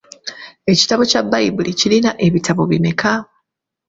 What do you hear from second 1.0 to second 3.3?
kya Bbayibuli kirina ebitabo bimeka?